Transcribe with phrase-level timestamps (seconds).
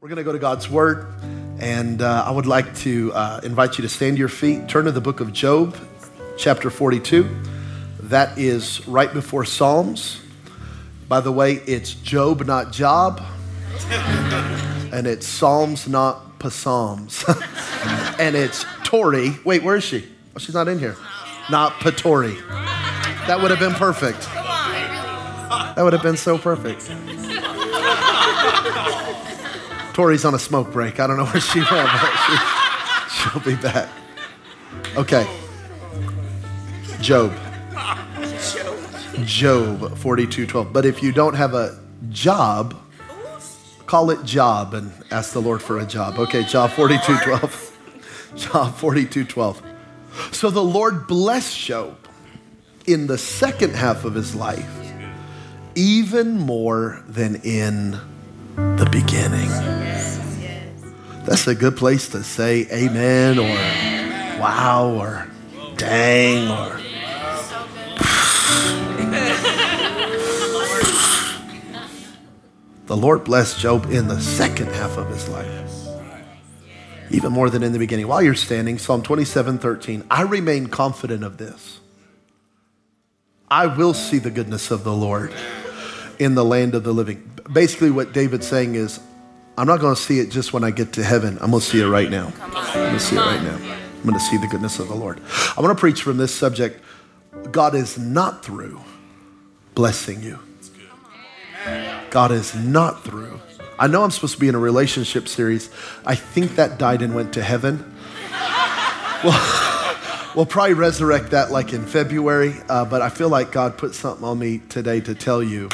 [0.00, 1.12] We're going to go to God's Word,
[1.58, 4.66] and uh, I would like to uh, invite you to stand to your feet.
[4.66, 5.76] Turn to the book of Job,
[6.38, 7.28] chapter 42.
[8.04, 10.22] That is right before Psalms.
[11.06, 13.22] By the way, it's Job, not Job,
[14.90, 17.22] and it's Psalms, not Psalms,
[18.18, 19.32] and it's Tori.
[19.44, 20.08] Wait, where is she?
[20.34, 20.96] Oh, she's not in here.
[21.50, 22.40] Not Patori.
[23.26, 24.20] That would have been perfect.
[24.32, 26.90] That would have been so perfect.
[30.00, 30.98] Tori's on a smoke break.
[30.98, 33.86] I don't know where she went, but she, she'll be back.
[34.96, 35.28] Okay.
[37.02, 37.34] Job.
[39.26, 40.72] Job 42:12.
[40.72, 42.80] But if you don't have a job,
[43.84, 46.18] call it job and ask the Lord for a job.
[46.18, 47.76] Okay, Job 42:12.
[48.36, 49.62] Job 42:12.
[50.32, 52.08] So the Lord blessed Job
[52.86, 54.66] in the second half of his life
[55.74, 58.00] even more than in
[58.76, 59.48] the beginning.
[61.24, 65.28] That's a good place to say amen or wow or
[65.76, 66.80] dang or.
[72.86, 75.70] the Lord blessed Job in the second half of his life,
[77.10, 78.08] even more than in the beginning.
[78.08, 81.78] While you're standing, Psalm 27 13, I remain confident of this.
[83.48, 85.32] I will see the goodness of the Lord
[86.20, 87.28] in the land of the living.
[87.50, 89.00] Basically, what David's saying is,
[89.58, 91.38] I'm not going to see it just when I get to heaven.
[91.40, 92.32] I'm going to see it right now.
[92.40, 93.56] I'm going to see it right now.
[93.56, 95.20] I'm going to see the goodness of the Lord.
[95.56, 96.82] I want to preach from this subject.
[97.50, 98.80] God is not through
[99.74, 100.38] blessing you.
[102.10, 103.40] God is not through.
[103.78, 105.70] I know I'm supposed to be in a relationship series.
[106.04, 107.96] I think that died and went to heaven.
[109.22, 109.70] Well,
[110.36, 114.24] We'll probably resurrect that like in February, uh, but I feel like God put something
[114.24, 115.68] on me today to tell you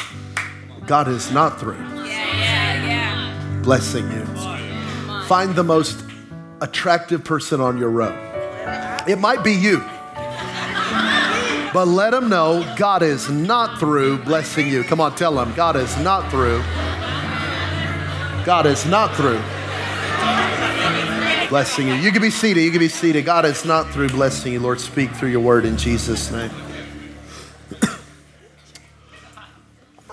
[0.87, 3.61] God is not through Yeah, yeah, yeah.
[3.61, 4.25] blessing you.
[5.25, 6.03] Find the most
[6.61, 8.15] attractive person on your row.
[9.07, 9.79] It might be you,
[11.73, 14.83] but let them know God is not through blessing you.
[14.83, 16.59] Come on, tell them God is not through.
[18.45, 19.41] God is not through
[21.49, 21.95] blessing you.
[21.95, 22.61] You can be seated.
[22.61, 23.25] You can be seated.
[23.25, 24.59] God is not through blessing you.
[24.61, 26.51] Lord, speak through your word in Jesus' name.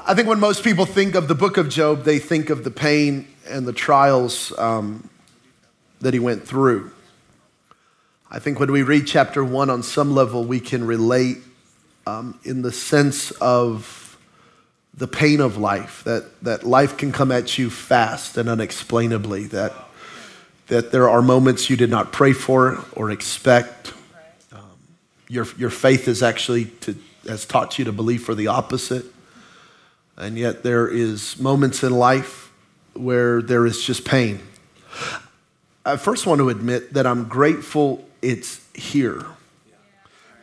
[0.06, 2.70] I think when most people think of the book of Job, they think of the
[2.70, 5.08] pain and the trials um,
[6.02, 6.90] that he went through.
[8.30, 11.38] I think when we read chapter one, on some level, we can relate
[12.06, 14.18] um, in the sense of
[14.92, 19.72] the pain of life, that, that life can come at you fast and unexplainably, that,
[20.66, 23.94] that there are moments you did not pray for or expect.
[24.52, 24.60] Um,
[25.28, 26.94] your, your faith is actually to,
[27.26, 29.06] has taught you to believe for the opposite.
[30.16, 32.52] And yet there is moments in life
[32.94, 34.40] where there is just pain.
[35.84, 39.24] I first want to admit that I'm grateful it's here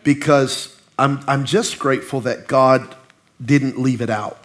[0.04, 2.96] because I'm, I'm just grateful that God
[3.44, 4.38] didn't leave it out.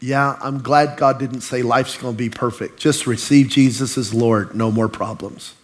[0.00, 2.78] Yeah, I'm glad God didn't say life's going to be perfect.
[2.78, 5.54] Just receive Jesus as Lord, no more problems.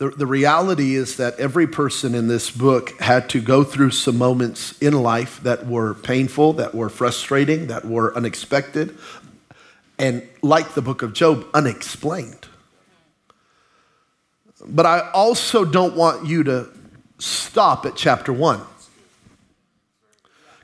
[0.00, 4.16] The, the reality is that every person in this book had to go through some
[4.16, 8.96] moments in life that were painful, that were frustrating, that were unexpected,
[9.98, 12.48] and like the book of Job, unexplained.
[14.66, 16.70] But I also don't want you to
[17.18, 18.62] stop at chapter one.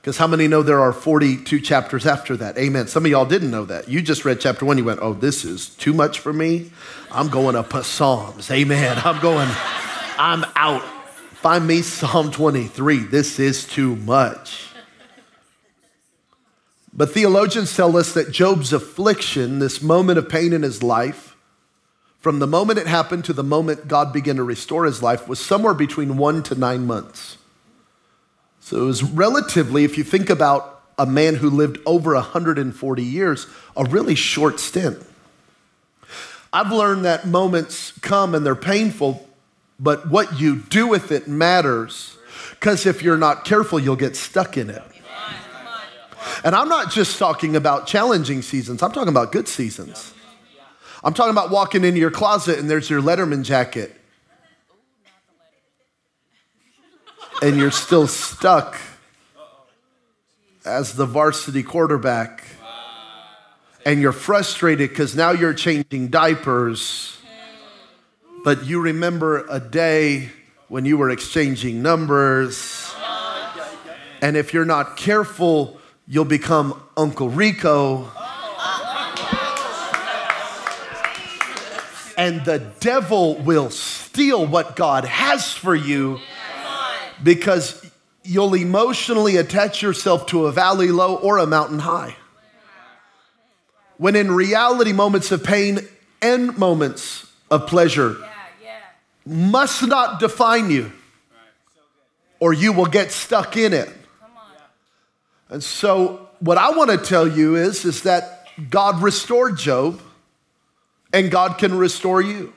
[0.07, 2.57] Because how many know there are 42 chapters after that?
[2.57, 2.87] Amen.
[2.87, 3.89] Some of y'all didn't know that.
[3.89, 6.71] You just read chapter one, you went, oh, this is too much for me.
[7.11, 8.49] I'm going up to Psalms.
[8.49, 9.03] Amen.
[9.05, 9.49] I'm going,
[10.17, 10.85] I'm out.
[11.33, 12.99] Find me Psalm 23.
[12.99, 14.69] This is too much.
[16.93, 21.35] But theologians tell us that Job's affliction, this moment of pain in his life,
[22.21, 25.41] from the moment it happened to the moment God began to restore his life, was
[25.41, 27.39] somewhere between one to nine months.
[28.67, 33.47] So it was relatively, if you think about a man who lived over 140 years,
[33.77, 34.99] a really short stint.
[36.53, 39.25] I've learned that moments come and they're painful,
[39.79, 42.19] but what you do with it matters.
[42.51, 44.83] Because if you're not careful, you'll get stuck in it.
[46.43, 50.13] And I'm not just talking about challenging seasons, I'm talking about good seasons.
[51.05, 53.97] I'm talking about walking into your closet and there's your Letterman jacket.
[57.43, 58.79] And you're still stuck
[60.65, 62.43] as the varsity quarterback.
[63.85, 67.19] And you're frustrated because now you're changing diapers.
[68.43, 70.31] But you remember a day
[70.69, 72.93] when you were exchanging numbers.
[74.23, 75.79] And if you're not careful,
[76.09, 78.11] you'll become Uncle Rico.
[82.17, 86.19] And the devil will steal what God has for you
[87.23, 87.91] because
[88.23, 92.17] you'll emotionally attach yourself to a valley low or a mountain high.
[93.99, 95.81] When in reality, moments of pain
[96.21, 98.17] and moments of pleasure
[99.25, 100.93] must not define you,
[102.39, 103.89] or you will get stuck in it.
[105.49, 110.03] And so, what I want to tell you is, is that God restored Job,
[111.13, 112.53] and God can restore you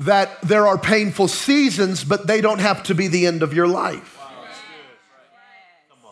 [0.00, 3.68] that there are painful seasons, but they don't have to be the end of your
[3.68, 4.18] life.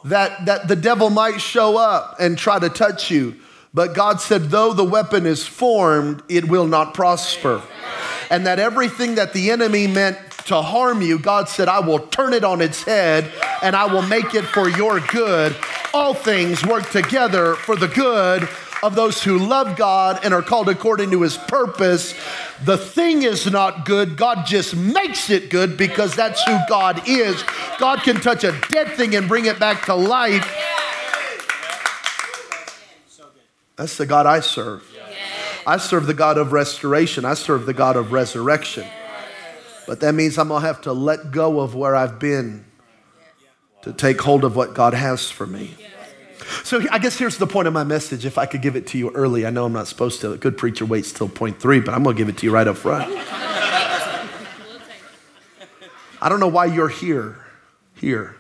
[0.05, 3.37] That, that the devil might show up and try to touch you,
[3.75, 7.63] but God said, though the weapon is formed, it will not prosper.
[8.31, 12.35] And that everything that the enemy meant to harm you, God said, I will turn
[12.35, 13.31] it on its head
[13.63, 15.57] and I will make it for your good.
[15.95, 18.49] All things work together for the good
[18.83, 22.15] of those who love God and are called according to his purpose.
[22.65, 27.43] The thing is not good, God just makes it good because that's who God is.
[27.79, 30.47] God can touch a dead thing and bring it back to life.
[33.77, 34.85] That's the God I serve.
[35.67, 38.87] I serve the God of restoration, I serve the God of resurrection.
[39.87, 42.65] But that means I'm going to have to let go of where I've been
[43.83, 45.75] to take hold of what God has for me.
[46.65, 48.25] So I guess here's the point of my message.
[48.27, 50.33] If I could give it to you early, I know I'm not supposed to.
[50.33, 52.53] A good preacher waits till point three, but I'm going to give it to you
[52.53, 53.13] right up front.
[56.21, 57.37] I don't know why you're here.
[57.95, 58.37] Here.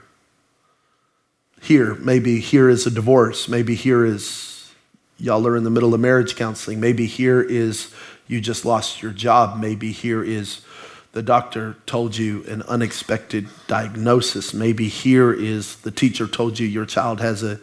[1.60, 1.94] Here.
[1.94, 3.48] Maybe here is a divorce.
[3.48, 4.72] Maybe here is
[5.18, 6.80] y'all are in the middle of marriage counseling.
[6.80, 7.92] Maybe here is
[8.26, 9.60] you just lost your job.
[9.60, 10.62] Maybe here is
[11.12, 14.52] the doctor told you an unexpected diagnosis.
[14.52, 17.58] Maybe here is the teacher told you your child has a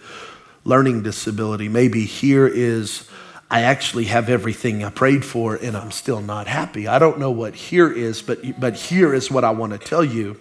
[0.66, 1.70] learning disability.
[1.70, 3.08] Maybe here is,
[3.50, 6.88] I actually have everything I prayed for and I'm still not happy.
[6.88, 10.04] I don't know what here is, but, but here is what I want to tell
[10.04, 10.38] you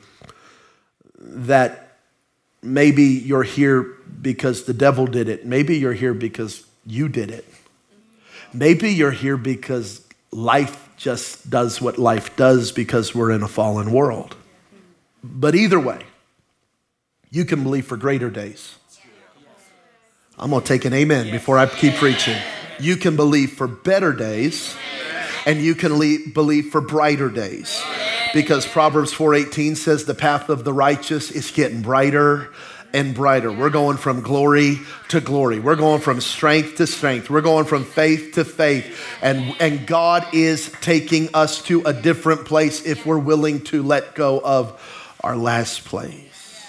[1.20, 1.98] that
[2.62, 3.82] maybe you're here
[4.20, 5.46] because the devil did it.
[5.46, 7.44] Maybe you're here because you did it.
[8.52, 13.92] Maybe you're here because life just does what life does because we're in a fallen
[13.92, 14.36] world.
[15.22, 16.02] But either way,
[17.30, 18.76] you can believe for greater days.
[20.38, 22.36] I'm going to take an amen before I keep preaching.
[22.80, 24.76] You can believe for better days
[25.46, 25.92] and you can
[26.32, 27.80] believe for brighter days.
[28.32, 32.50] Because Proverbs 4:18 says the path of the righteous is getting brighter
[32.92, 33.52] and brighter.
[33.52, 35.60] We're going from glory to glory.
[35.60, 37.30] We're going from strength to strength.
[37.30, 39.00] We're going from faith to faith.
[39.22, 44.14] And, and God is taking us to a different place if we're willing to let
[44.14, 44.80] go of
[45.22, 46.64] our last place.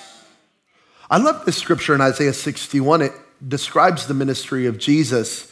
[1.09, 3.03] I love this scripture in Isaiah 61.
[3.03, 3.12] It
[3.47, 5.51] describes the ministry of Jesus.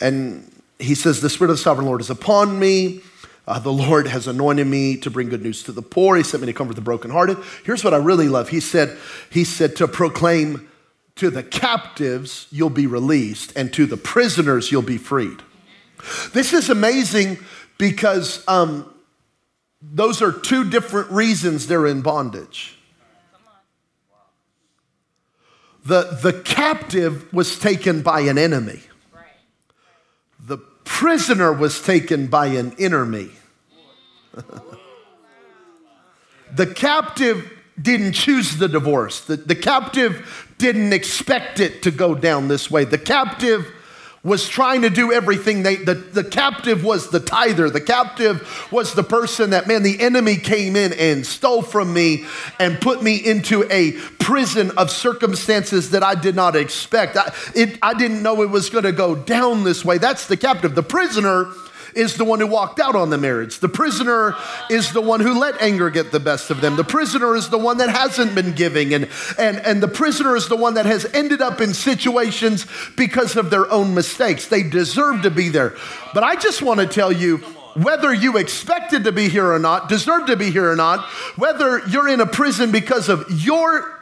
[0.00, 3.02] And he says, The Spirit of the sovereign Lord is upon me.
[3.46, 6.16] Uh, the Lord has anointed me to bring good news to the poor.
[6.16, 7.38] He sent me to comfort the brokenhearted.
[7.64, 8.48] Here's what I really love.
[8.48, 8.96] He said,
[9.30, 10.68] He said to proclaim
[11.16, 15.42] to the captives, you'll be released, and to the prisoners, you'll be freed.
[16.32, 17.38] This is amazing
[17.76, 18.90] because um,
[19.82, 22.78] those are two different reasons they're in bondage.
[25.84, 28.80] The, the captive was taken by an enemy.
[30.38, 33.30] The prisoner was taken by an enemy.
[36.54, 37.50] the captive
[37.80, 39.20] didn't choose the divorce.
[39.22, 42.84] The, the captive didn't expect it to go down this way.
[42.84, 43.72] The captive
[44.22, 47.70] was trying to do everything they the, the captive was the tither.
[47.70, 52.26] The captive was the person that man the enemy came in and stole from me
[52.58, 57.16] and put me into a prison of circumstances that i did not expect.
[57.16, 59.96] I, it, I didn't know it was going to go down this way.
[59.96, 60.74] That's the captive.
[60.74, 61.46] The prisoner
[61.94, 63.58] is the one who walked out on the marriage.
[63.58, 64.34] The prisoner
[64.68, 66.76] is the one who let anger get the best of them.
[66.76, 68.94] The prisoner is the one that hasn't been giving.
[68.94, 72.66] And, and, and the prisoner is the one that has ended up in situations
[72.96, 74.46] because of their own mistakes.
[74.46, 75.74] They deserve to be there.
[76.14, 77.38] But I just want to tell you,
[77.74, 81.04] whether you expected to be here or not, deserve to be here or not,
[81.36, 83.96] whether you're in a prison because of your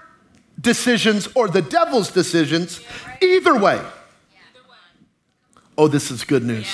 [0.61, 2.81] decisions or the devil's decisions,
[3.23, 3.81] either way.
[5.77, 6.67] Oh, this is good news.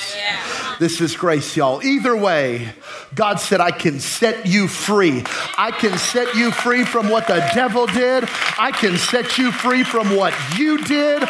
[0.79, 1.83] This is grace, y'all.
[1.83, 2.75] Either way,
[3.15, 5.25] God said, I can set you free.
[5.57, 8.25] I can set you free from what the devil did.
[8.59, 11.23] I can set you free from what you did.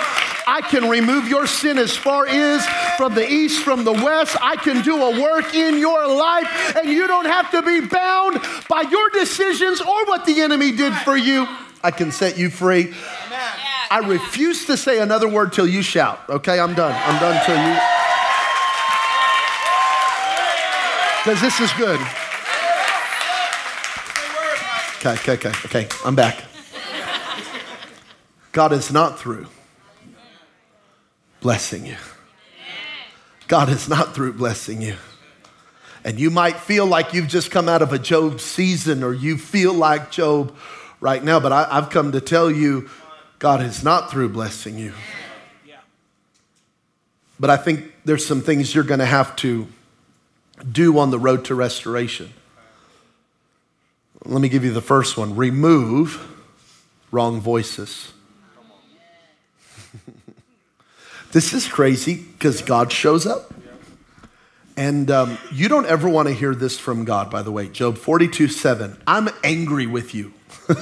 [0.46, 4.36] I can remove your sin as far as from the east, from the west.
[4.40, 8.40] I can do a work in your life, and you don't have to be bound
[8.68, 11.46] by your decisions or what the enemy did for you.
[11.82, 12.94] I can set you free.
[13.90, 16.20] I refuse to say another word till you shout.
[16.28, 16.94] Okay, I'm done.
[17.06, 17.93] I'm done till you.
[21.24, 21.98] Because this is good.
[24.98, 25.88] Okay, okay, okay, okay.
[26.04, 26.44] I'm back.
[28.52, 29.46] God is not through
[31.40, 31.96] blessing you.
[33.48, 34.96] God is not through blessing you.
[36.04, 39.38] And you might feel like you've just come out of a Job season or you
[39.38, 40.54] feel like Job
[41.00, 42.90] right now, but I, have come to tell you
[43.38, 44.92] God is not through blessing you.
[47.40, 49.66] But I think there's some things you're going to have to
[50.70, 52.32] do on the road to restoration.
[54.24, 56.30] Let me give you the first one remove
[57.10, 58.12] wrong voices.
[61.32, 63.52] this is crazy because God shows up.
[64.76, 67.68] And um, you don't ever want to hear this from God, by the way.
[67.68, 69.00] Job 42 7.
[69.06, 70.32] I'm angry with you.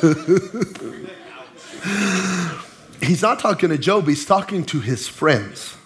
[3.03, 5.77] he's not talking to Job, he's talking to his friends.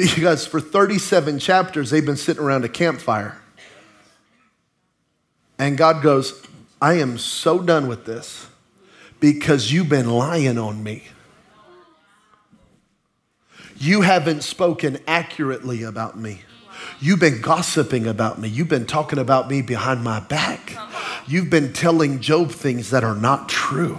[0.00, 3.36] Because for 37 chapters, they've been sitting around a campfire.
[5.58, 6.42] And God goes,
[6.80, 8.46] I am so done with this
[9.20, 11.04] because you've been lying on me.
[13.76, 16.42] You haven't spoken accurately about me.
[16.98, 18.48] You've been gossiping about me.
[18.48, 20.76] You've been talking about me behind my back.
[21.26, 23.98] You've been telling Job things that are not true.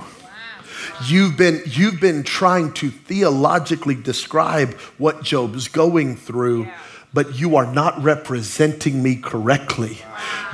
[1.06, 6.68] You've been, you've been trying to theologically describe what Job's going through,
[7.14, 9.98] but you are not representing me correctly.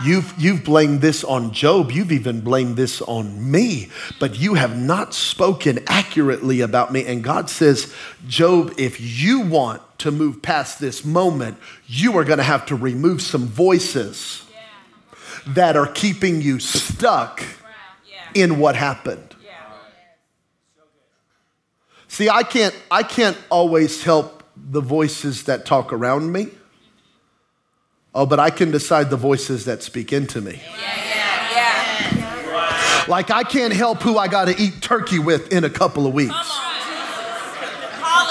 [0.04, 1.92] You've, you've blamed this on Job.
[1.92, 7.06] You've even blamed this on me, but you have not spoken accurately about me.
[7.06, 7.94] And God says,
[8.28, 11.58] Job, if you want to move past this moment,
[11.88, 14.44] you are going to have to remove some voices
[15.48, 17.44] that are keeping you stuck
[18.34, 19.36] in what happened.
[22.18, 26.48] See, I can't, I can't always help the voices that talk around me.
[28.16, 30.60] Oh, but I can decide the voices that speak into me.
[30.80, 30.96] Yeah,
[31.52, 33.06] yeah, yeah.
[33.08, 36.16] Like I can't help who I got to eat turkey with in a couple of
[36.16, 36.34] weeks.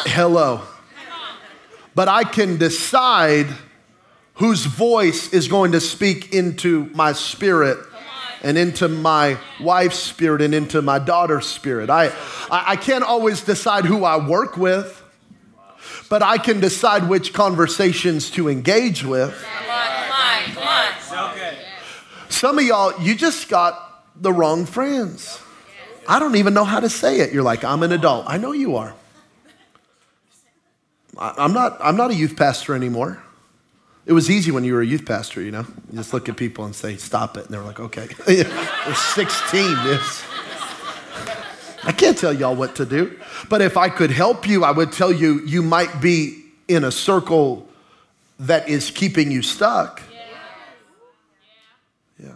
[0.08, 0.62] Hello.
[1.94, 3.46] But I can decide
[4.34, 7.78] whose voice is going to speak into my spirit
[8.46, 11.90] and into my wife's spirit and into my daughter's spirit.
[11.90, 12.12] I,
[12.48, 15.02] I can't always decide who I work with,
[16.08, 19.34] but I can decide which conversations to engage with.
[22.28, 25.40] Some of y'all, you just got the wrong friends.
[26.06, 27.32] I don't even know how to say it.
[27.32, 28.26] You're like, I'm an adult.
[28.28, 28.94] I know you are.
[31.18, 33.20] I'm not, I'm not a youth pastor anymore.
[34.06, 35.66] It was easy when you were a youth pastor, you know?
[35.90, 37.46] You just look at people and say, stop it.
[37.46, 38.06] And they're like, okay.
[38.26, 39.60] They're 16.
[39.62, 40.24] Yes.
[41.82, 43.18] I can't tell y'all what to do.
[43.48, 46.92] But if I could help you, I would tell you, you might be in a
[46.92, 47.68] circle
[48.38, 50.02] that is keeping you stuck.
[52.22, 52.30] Yeah.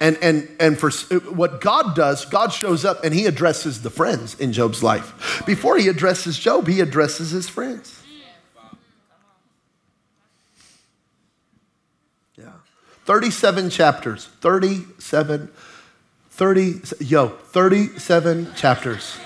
[0.00, 0.90] And, and, and for
[1.32, 5.42] what God does, God shows up and he addresses the friends in Job's life.
[5.44, 7.99] Before he addresses Job, he addresses his friends.
[13.10, 14.26] 37 chapters.
[14.40, 15.48] 37,
[16.30, 19.18] 30, yo, 37 chapters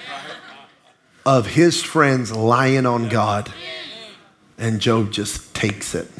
[1.26, 3.52] of his friends lying on God.
[4.56, 6.10] And Job just takes it.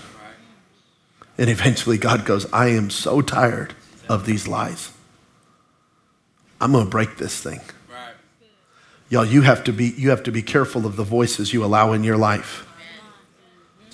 [1.39, 3.73] And eventually God goes, I am so tired
[4.11, 4.93] of these lies.
[6.61, 7.63] I'm going to break this thing.
[9.09, 11.95] Y'all, you have to be you have to be careful of the voices you allow
[11.95, 12.64] in your life.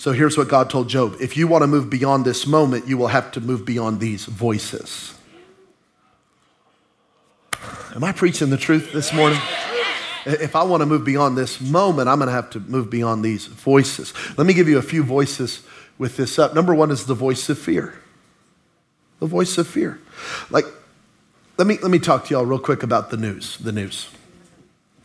[0.00, 2.96] So here's what God told Job if you want to move beyond this moment, you
[2.96, 5.12] will have to move beyond these voices.
[7.94, 9.38] Am I preaching the truth this morning?
[10.24, 13.22] If I want to move beyond this moment, I'm going to have to move beyond
[13.22, 14.14] these voices.
[14.38, 15.60] Let me give you a few voices
[15.98, 16.54] with this up.
[16.54, 18.00] Number one is the voice of fear.
[19.18, 20.00] The voice of fear.
[20.48, 20.64] Like,
[21.58, 23.58] let me, let me talk to y'all real quick about the news.
[23.58, 24.08] The news.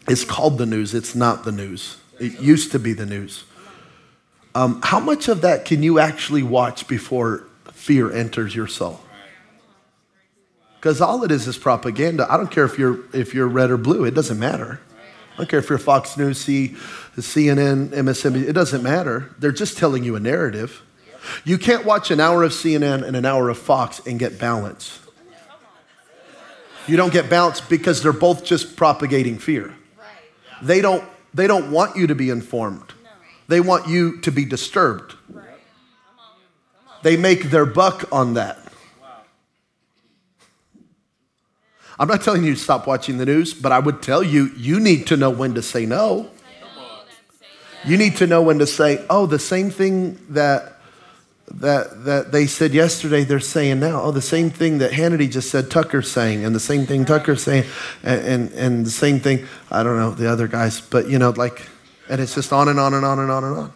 [0.08, 1.98] It's called the news, it's not the news.
[2.18, 3.44] It used to be the news.
[4.56, 7.44] Um, how much of that can you actually watch before
[7.74, 9.02] fear enters your soul?
[10.78, 12.26] Because all it is is propaganda.
[12.30, 14.06] I don't care if you're if you're red or blue.
[14.06, 14.80] It doesn't matter.
[15.34, 16.70] I don't care if you're Fox News, C,
[17.18, 18.48] CNN, MSNBC.
[18.48, 19.36] It doesn't matter.
[19.38, 20.82] They're just telling you a narrative.
[21.44, 25.00] You can't watch an hour of CNN and an hour of Fox and get balance.
[26.88, 29.76] You don't get balance because they're both just propagating fear.
[30.62, 32.95] They don't, they don't want you to be informed.
[33.48, 35.16] They want you to be disturbed.
[37.04, 38.58] They make their buck on that.
[41.98, 44.80] I'm not telling you to stop watching the news, but I would tell you, you
[44.80, 46.30] need to know when to say no.
[47.86, 50.76] You need to know when to say, oh, the same thing that
[51.48, 54.02] that, that they said yesterday, they're saying now.
[54.02, 57.44] Oh, the same thing that Hannity just said Tucker's saying, and the same thing Tucker's
[57.44, 57.66] saying,
[58.04, 61.30] and, and, and the same thing, I don't know, the other guys, but you know,
[61.30, 61.70] like,
[62.10, 63.74] and it's just on and on and on and on and on.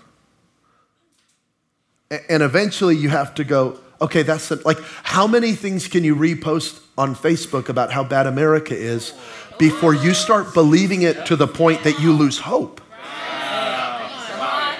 [2.29, 6.15] And eventually you have to go, okay, that's the, like, how many things can you
[6.15, 9.13] repost on Facebook about how bad America is
[9.57, 12.81] before you start believing it to the point that you lose hope?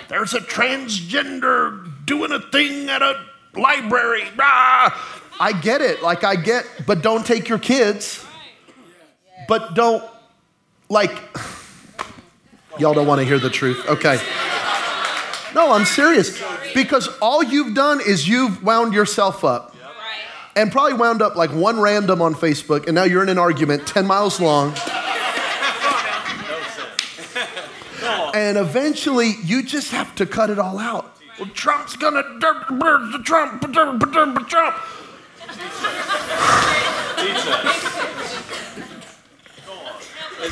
[0.08, 3.24] There's a transgender doing a thing at a
[3.56, 4.24] library.
[4.40, 5.22] Ah.
[5.40, 6.02] I get it.
[6.02, 8.26] Like, I get, but don't take your kids.
[9.48, 10.04] But don't,
[10.90, 11.12] like,
[12.80, 13.88] y'all don't want to hear the truth.
[13.88, 14.20] Okay.
[15.54, 16.42] No, I'm serious.
[16.74, 19.76] Because all you've done is you've wound yourself up.
[20.56, 23.88] And probably wound up like one random on Facebook, and now you're in an argument
[23.88, 24.76] 10 miles long.
[28.34, 31.18] And eventually, you just have to cut it all out.
[31.40, 33.62] Well, Trump's gonna the Trump,
[34.50, 34.76] Trump.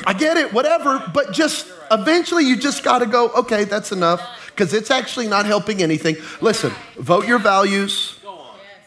[0.05, 4.21] I get it, whatever, but just eventually you just got to go, okay, that's enough,
[4.47, 6.15] because it's actually not helping anything.
[6.41, 8.19] Listen, vote your values,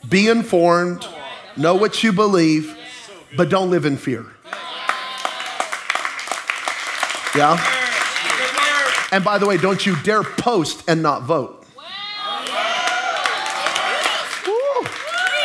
[0.09, 1.07] be informed,
[1.57, 2.77] know what you believe,
[3.37, 4.27] but don't live in fear.
[7.37, 7.59] Yeah?
[9.13, 11.65] And by the way, don't you dare post and not vote.
[14.47, 14.89] Woo.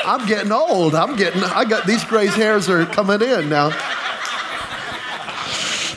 [0.05, 0.93] I'm getting old.
[0.95, 3.71] I'm getting, I got these gray hairs are coming in now.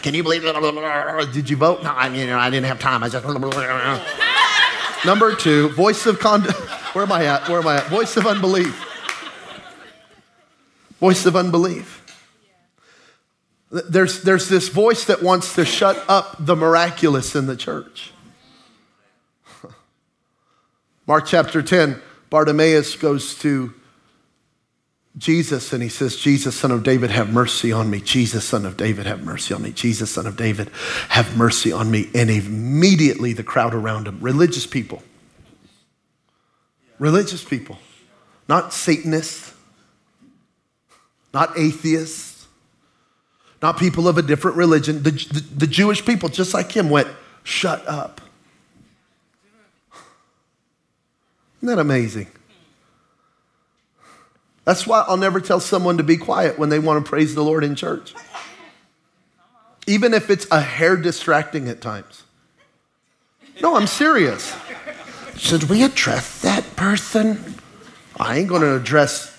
[0.02, 1.32] Can you believe it?
[1.32, 1.82] Did you vote?
[1.82, 3.02] No, I mean, I didn't have time.
[3.02, 3.26] I just.
[5.04, 6.42] Number two, voice of con.
[6.92, 7.48] Where am I at?
[7.48, 7.86] Where am I at?
[7.88, 8.84] Voice of unbelief.
[11.00, 12.04] Voice of unbelief.
[13.70, 18.12] There's, there's this voice that wants to shut up the miraculous in the church.
[21.06, 22.00] Mark chapter 10,
[22.30, 23.74] Bartimaeus goes to
[25.18, 28.00] Jesus and he says, Jesus, son of David, have mercy on me.
[28.00, 29.72] Jesus, son of David, have mercy on me.
[29.72, 30.70] Jesus, son of David,
[31.08, 32.08] have mercy on me.
[32.14, 35.02] And immediately the crowd around him, religious people,
[36.98, 37.78] religious people,
[38.48, 39.52] not Satanists,
[41.34, 42.46] not atheists,
[43.60, 47.08] not people of a different religion, the, the, the Jewish people, just like him, went,
[47.42, 48.20] shut up.
[51.56, 52.28] Isn't that amazing?
[54.68, 57.42] That's why I'll never tell someone to be quiet when they want to praise the
[57.42, 58.12] Lord in church.
[59.86, 62.24] Even if it's a hair distracting at times.
[63.62, 64.54] No, I'm serious.
[65.38, 67.54] Should we address that person?
[68.20, 69.34] I ain't going to address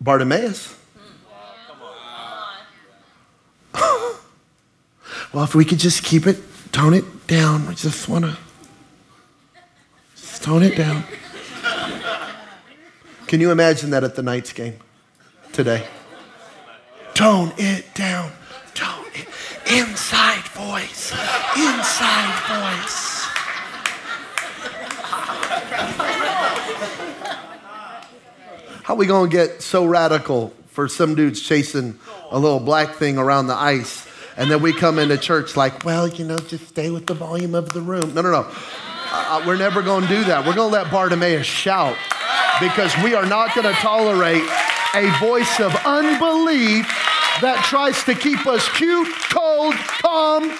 [0.00, 0.74] Bartimaeus.
[3.74, 6.38] well, if we could just keep it,
[6.72, 7.68] tone it down.
[7.68, 8.38] I just want to
[10.16, 11.04] just tone it down.
[13.30, 14.74] Can you imagine that at the Knights game
[15.52, 15.86] today?
[17.14, 18.32] Tone it down.
[18.74, 19.28] Tone it.
[19.72, 21.12] Inside voice.
[21.56, 23.22] Inside voice.
[28.82, 32.00] How we going to get so radical for some dudes chasing
[32.32, 36.08] a little black thing around the ice and then we come into church like, well,
[36.08, 38.12] you know, just stay with the volume of the room.
[38.12, 38.52] No, no, no.
[39.12, 40.44] Uh, we're never going to do that.
[40.44, 41.96] We're going to let Bartimaeus shout
[42.60, 44.42] because we are not going to tolerate
[44.94, 46.86] a voice of unbelief
[47.40, 50.50] that tries to keep us cute, cold, calm.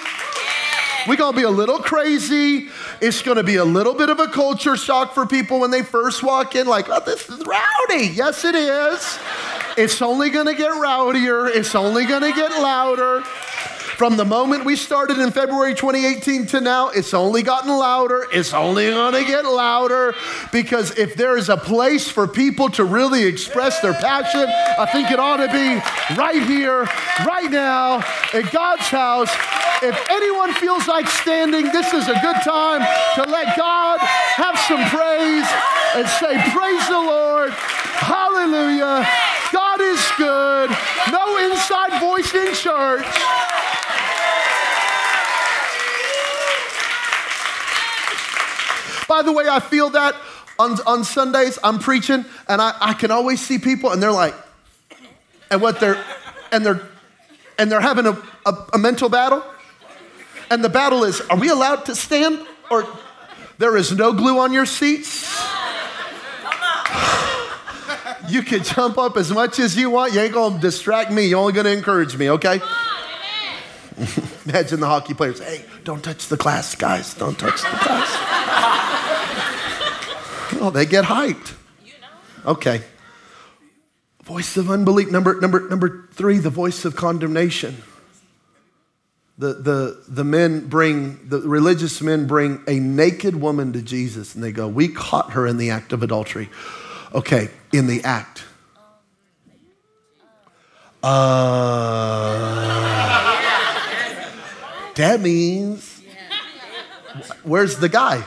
[1.07, 2.69] We're going to be a little crazy.
[3.01, 5.83] It's going to be a little bit of a culture shock for people when they
[5.83, 8.07] first walk in, like, oh, this is rowdy.
[8.07, 9.19] Yes, it is.
[9.77, 13.23] It's only going to get rowdier, it's only going to get louder.
[14.01, 18.25] From the moment we started in February 2018 to now, it's only gotten louder.
[18.33, 20.15] It's only going to get louder
[20.51, 25.11] because if there is a place for people to really express their passion, I think
[25.11, 26.85] it ought to be right here,
[27.27, 27.97] right now,
[28.33, 29.29] at God's house.
[29.83, 32.81] If anyone feels like standing, this is a good time
[33.17, 35.45] to let God have some praise
[35.93, 37.51] and say, Praise the Lord.
[37.53, 39.07] Hallelujah.
[39.53, 40.71] God is good.
[41.11, 43.50] No inside voice in church.
[49.11, 50.15] By the way, I feel that
[50.57, 54.33] on, on Sundays, I'm preaching, and I, I can always see people, and they're like,
[55.49, 56.01] and what they're,
[56.53, 56.81] and they're,
[57.59, 59.43] and they're having a, a, a mental battle.
[60.49, 62.39] And the battle is, are we allowed to stand?
[62.69, 62.87] Or
[63.57, 65.29] there is no glue on your seats?
[68.29, 70.13] You can jump up as much as you want.
[70.13, 71.25] You ain't gonna distract me.
[71.25, 72.61] You're only gonna encourage me, okay?
[74.45, 75.41] Imagine the hockey players.
[75.41, 77.13] Hey, don't touch the glass, guys.
[77.13, 78.77] Don't touch the glass.
[80.61, 81.55] Oh, they get hyped.
[82.45, 82.83] Okay.
[84.23, 85.09] Voice of unbelief.
[85.09, 87.81] Number, number, number three, the voice of condemnation.
[89.39, 94.43] The, the, the men bring, the religious men bring a naked woman to Jesus and
[94.43, 96.47] they go, We caught her in the act of adultery.
[97.15, 98.43] Okay, in the act.
[101.01, 101.71] Uh,
[104.93, 106.03] that means,
[107.41, 108.23] where's the guy?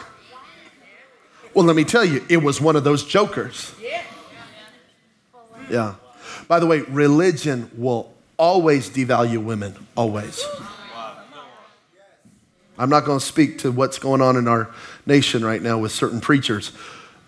[1.54, 3.72] Well, let me tell you, it was one of those jokers.
[5.70, 5.94] Yeah.
[6.48, 10.44] By the way, religion will always devalue women, always.
[12.76, 14.74] I'm not going to speak to what's going on in our
[15.06, 16.72] nation right now with certain preachers,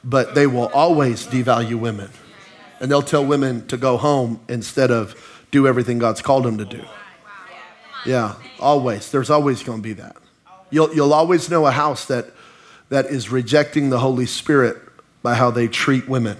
[0.03, 2.11] but they will always devalue women.
[2.81, 5.15] And they'll tell women to go home instead of
[5.53, 6.85] do everything God's called them to do.
[8.05, 9.11] Yeah, always.
[9.11, 10.17] There's always going to be that.
[10.71, 12.27] You'll, you'll always know a house that,
[12.89, 14.77] that is rejecting the Holy Spirit
[15.23, 16.37] by how they treat women.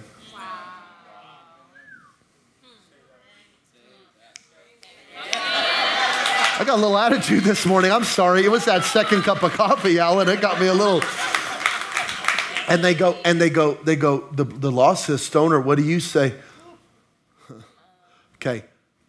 [6.59, 7.91] I got a little attitude this morning.
[7.91, 8.43] I'm sorry.
[8.43, 10.27] It was that second cup of coffee, Alan.
[10.27, 11.03] It got me a little.
[12.67, 15.83] And they go, and they go, they go, the, the law says, Stoner, what do
[15.83, 16.33] you say?
[18.35, 18.65] Okay.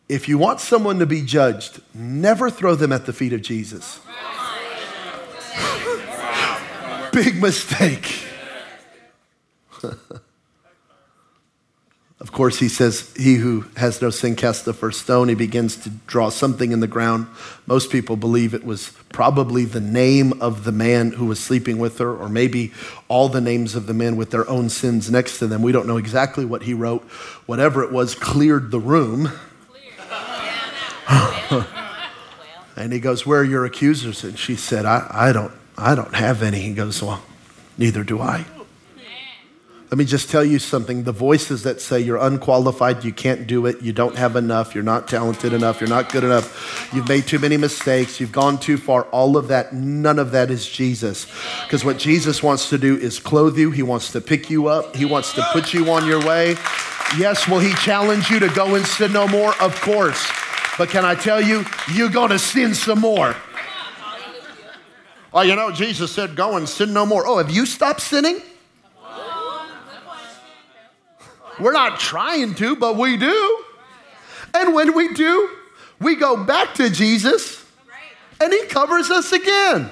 [0.08, 4.00] If you want someone to be judged, never throw them at the feet of Jesus.
[7.24, 8.26] Big mistake.
[12.20, 15.28] Of course, he says, He who has no sin cast the first stone.
[15.28, 17.28] He begins to draw something in the ground.
[17.64, 21.98] Most people believe it was probably the name of the man who was sleeping with
[21.98, 22.72] her, or maybe
[23.06, 25.62] all the names of the men with their own sins next to them.
[25.62, 27.04] We don't know exactly what he wrote.
[27.46, 29.30] Whatever it was, cleared the room.
[32.76, 34.24] and he goes, Where are your accusers?
[34.24, 36.58] And she said, I, I, don't, I don't have any.
[36.60, 37.22] He goes, Well,
[37.78, 38.44] neither do I.
[39.90, 41.04] Let me just tell you something.
[41.04, 44.84] The voices that say you're unqualified, you can't do it, you don't have enough, you're
[44.84, 48.76] not talented enough, you're not good enough, you've made too many mistakes, you've gone too
[48.76, 51.26] far, all of that, none of that is Jesus.
[51.64, 54.94] Because what Jesus wants to do is clothe you, He wants to pick you up,
[54.94, 56.56] He wants to put you on your way.
[57.16, 59.54] Yes, will He challenge you to go and sin no more?
[59.58, 60.30] Of course.
[60.76, 61.64] But can I tell you,
[61.94, 63.34] you're going to sin some more.
[65.32, 67.26] Oh, you know, Jesus said, go and sin no more.
[67.26, 68.40] Oh, have you stopped sinning?
[71.60, 73.64] We're not trying to, but we do.
[74.54, 75.50] And when we do,
[76.00, 77.64] we go back to Jesus
[78.40, 79.90] and he covers us again.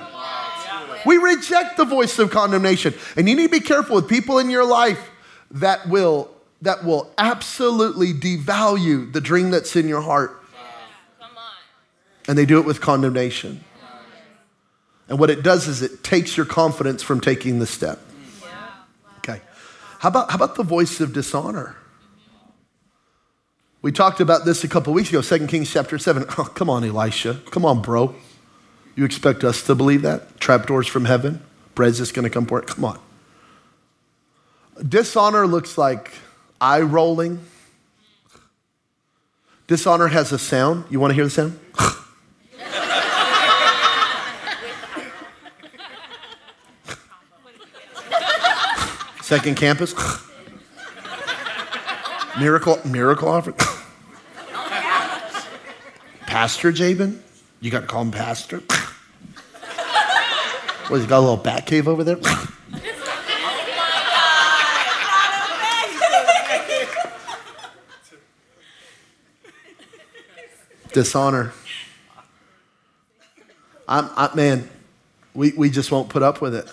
[1.04, 2.94] We reject the voice of condemnation.
[3.16, 5.10] And you need to be careful with people in your life
[5.50, 6.30] that will
[6.62, 10.42] that will absolutely devalue the dream that's in your heart.
[12.26, 13.62] And they do it with condemnation.
[15.08, 18.00] And what it does is it takes your confidence from taking the step.
[19.18, 19.40] Okay.
[20.00, 21.76] How about, how about the voice of dishonor?
[23.82, 26.24] We talked about this a couple weeks ago, 2 Kings chapter 7.
[26.38, 27.40] Oh, come on, Elisha.
[27.50, 28.14] Come on, bro.
[28.96, 30.40] You expect us to believe that?
[30.40, 31.42] Trapdoors from heaven?
[31.74, 32.66] Bread's just going to come for it?
[32.66, 32.98] Come on.
[34.86, 36.12] Dishonor looks like
[36.60, 37.40] eye rolling.
[39.66, 40.84] Dishonor has a sound.
[40.90, 41.60] You want to hear the sound?
[49.26, 49.92] Second campus.
[52.38, 53.56] miracle, miracle offering.
[56.28, 57.20] Pastor Jabin?
[57.58, 58.58] You got to call him Pastor?
[60.86, 62.18] what, he got a little bat cave over there?
[70.92, 71.52] Dishonor.
[73.88, 74.70] I'm, I, man,
[75.34, 76.70] we, we just won't put up with it.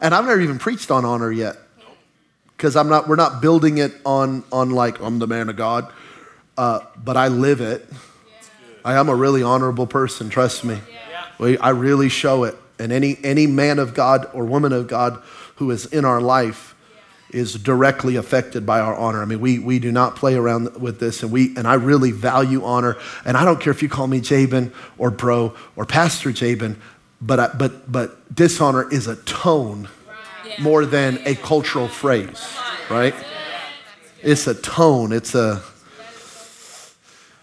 [0.00, 1.56] And I've never even preached on honor yet.
[2.56, 5.92] Because I'm not, we're not building it on, on like, I'm the man of God.
[6.56, 7.88] Uh, but I live it.
[8.84, 10.78] I am a really honorable person, trust me.
[11.40, 12.54] I really show it.
[12.78, 15.22] And any, any man of God or woman of God
[15.56, 16.74] who is in our life
[17.30, 19.20] is directly affected by our honor.
[19.20, 22.12] I mean, we, we do not play around with this, and, we, and I really
[22.12, 22.96] value honor.
[23.24, 26.76] And I don't care if you call me Jabin or bro or Pastor Jabin,
[27.20, 29.88] but, I, but, but dishonor is a tone
[30.58, 32.56] more than a cultural phrase,
[32.90, 33.14] right?
[34.22, 35.12] It's a tone.
[35.12, 35.62] It's a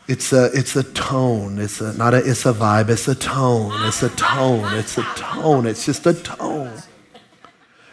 [0.07, 1.59] it's a it's a tone.
[1.59, 2.89] It's a not a it's a vibe.
[2.89, 3.71] It's a tone.
[3.87, 4.73] It's a tone.
[4.73, 5.65] It's a tone.
[5.65, 6.81] It's just a tone.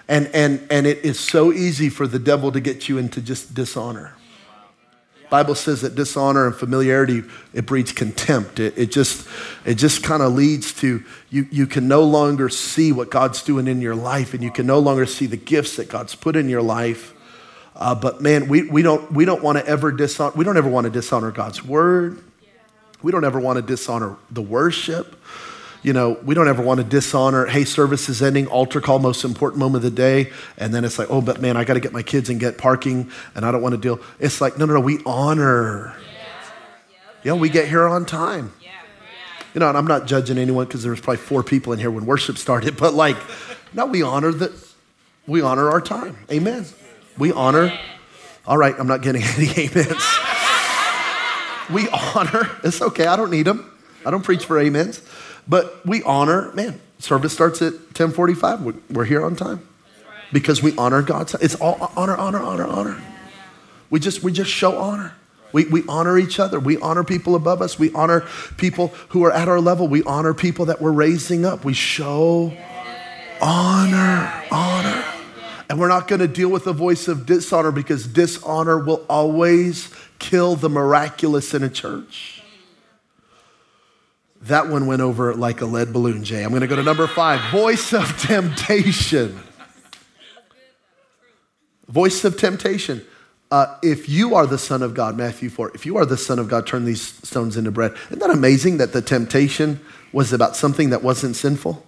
[0.09, 3.55] And and and it is so easy for the devil to get you into just
[3.55, 4.15] dishonor.
[5.31, 8.61] Bible says that dishonor and familiarity it breeds contempt.
[8.61, 9.29] It, it just
[9.65, 13.67] it just kind of leads to you you can no longer see what God's doing
[13.67, 16.49] in your life, and you can no longer see the gifts that God's put in
[16.49, 17.15] your life.
[17.77, 20.69] Uh, but man, we, we don't we don't want to ever dishonor we don't ever
[20.69, 22.23] want to dishonor God's word.
[23.03, 25.15] We don't ever want to dishonor the worship.
[25.83, 29.25] You know, we don't ever want to dishonor, hey, service is ending, altar call, most
[29.25, 30.33] important moment of the day.
[30.57, 32.59] And then it's like, oh, but man, I got to get my kids and get
[32.59, 34.01] parking and I don't want to deal.
[34.19, 35.95] It's like, no, no, no, we honor.
[37.23, 38.53] Yeah, we get here on time.
[39.55, 41.91] You know, and I'm not judging anyone because there was probably four people in here
[41.91, 43.17] when worship started, but like,
[43.73, 44.53] no, we honor that.
[45.27, 46.17] We honor our time.
[46.31, 46.65] Amen.
[47.19, 47.77] We honor.
[48.47, 50.03] All right, I'm not getting any amens.
[51.71, 52.49] We honor.
[52.65, 53.07] It's okay.
[53.07, 53.71] I don't need them.
[54.07, 55.03] I don't preach for amens.
[55.47, 58.91] But we honor, man, service starts at 1045.
[58.91, 59.67] We're here on time
[60.33, 61.35] because we honor God's.
[61.35, 63.03] It's all honor, honor, honor, honor.
[63.91, 65.15] We just, we just show honor.
[65.53, 66.61] We, we honor each other.
[66.61, 67.79] We honor people above us.
[67.79, 68.27] We honor
[68.59, 69.89] people who are at our level.
[69.89, 71.65] We honor people that we're raising up.
[71.65, 72.53] We show
[73.41, 75.05] honor, honor.
[75.71, 79.93] And we're not going to deal with the voice of dishonor because dishonor will always
[80.19, 82.38] kill the miraculous in a church.
[84.43, 86.45] That one went over like a lead balloon, Jay.
[86.45, 89.39] I'm going to go to number five voice of temptation.
[91.89, 93.05] Voice of temptation.
[93.51, 96.39] Uh, if you are the Son of God, Matthew 4, if you are the Son
[96.39, 97.97] of God, turn these stones into bread.
[98.09, 99.81] Isn't that amazing that the temptation
[100.13, 101.85] was about something that wasn't sinful?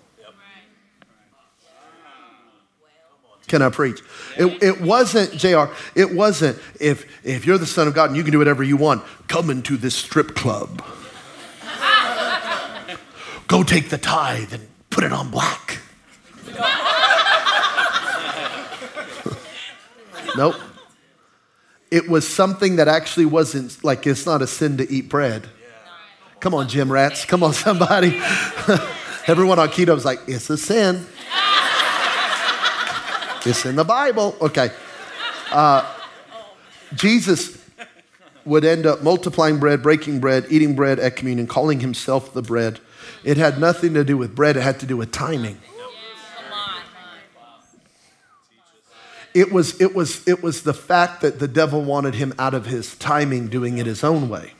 [3.47, 4.01] Can I preach?
[4.39, 5.65] It, it wasn't, JR,
[5.97, 8.77] it wasn't, if, if you're the Son of God and you can do whatever you
[8.77, 10.83] want, come into this strip club.
[13.51, 15.79] Go take the tithe and put it on black.
[20.37, 20.55] nope.
[21.91, 25.49] It was something that actually wasn't like it's not a sin to eat bread.
[26.39, 27.25] Come on, gym rats.
[27.25, 28.11] Come on, somebody.
[29.27, 31.05] Everyone on keto is like, it's a sin.
[33.45, 34.37] it's in the Bible.
[34.41, 34.71] Okay.
[35.51, 35.93] Uh,
[36.95, 37.59] Jesus
[38.45, 42.79] would end up multiplying bread, breaking bread, eating bread at communion, calling himself the bread.
[43.25, 45.59] It had nothing to do with bread, it had to do with timing.
[49.33, 52.67] It was, it, was, it was the fact that the devil wanted him out of
[52.67, 54.55] his timing, doing it his own way.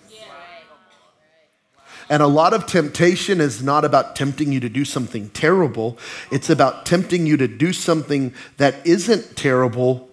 [2.09, 5.97] And a lot of temptation is not about tempting you to do something terrible.
[6.33, 10.11] It's about tempting you to do something that isn't terrible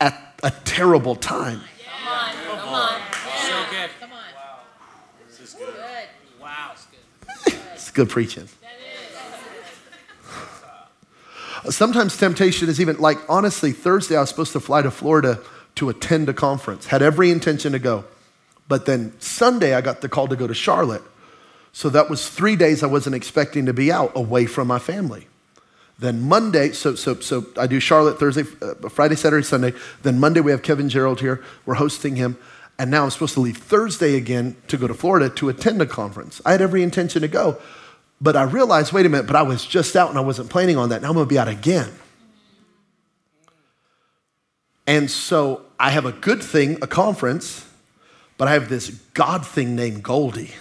[0.00, 1.60] at a terrible time.
[7.98, 8.48] Good preaching.
[11.68, 15.40] Sometimes temptation is even like, honestly, Thursday I was supposed to fly to Florida
[15.74, 18.04] to attend a conference, had every intention to go.
[18.68, 21.02] But then Sunday I got the call to go to Charlotte.
[21.72, 25.26] So that was three days I wasn't expecting to be out away from my family.
[25.98, 29.72] Then Monday, so, so, so I do Charlotte Thursday, uh, Friday, Saturday, Sunday.
[30.02, 31.42] Then Monday we have Kevin Gerald here.
[31.66, 32.38] We're hosting him.
[32.78, 35.86] And now I'm supposed to leave Thursday again to go to Florida to attend a
[35.86, 36.40] conference.
[36.46, 37.58] I had every intention to go.
[38.20, 40.76] But I realized, wait a minute, but I was just out and I wasn't planning
[40.76, 41.02] on that.
[41.02, 41.90] Now I'm going to be out again.
[44.86, 47.64] And so I have a good thing, a conference,
[48.38, 50.52] but I have this God thing named Goldie.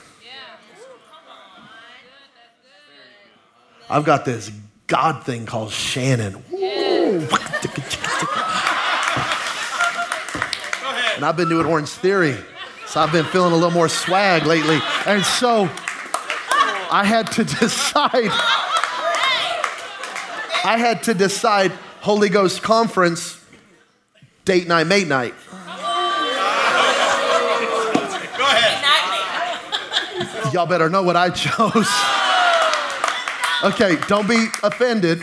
[3.90, 4.52] I've got this
[4.88, 6.44] God thing called Shannon.
[11.16, 12.36] And I've been doing Orange Theory,
[12.86, 14.80] so I've been feeling a little more swag lately.
[15.06, 15.70] And so
[16.90, 18.32] I had to decide.
[20.64, 21.72] I had to decide
[22.02, 23.44] Holy Ghost conference,
[24.46, 25.34] date night, mate night.
[30.54, 31.88] Y'all better know what I chose.
[33.64, 35.22] Okay, don't be offended.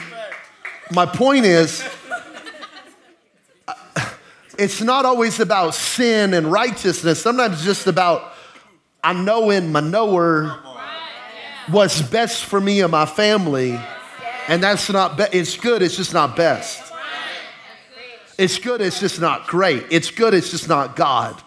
[0.90, 1.83] My point is,
[4.59, 7.22] it's not always about sin and righteousness.
[7.22, 8.33] Sometimes it's just about
[9.03, 10.59] I know in my knower
[11.68, 13.79] what's best for me and my family.
[14.48, 16.92] And that's not, be- it's good, it's just not best.
[18.37, 19.85] It's good, it's just not great.
[19.90, 21.40] It's good, it's just not God.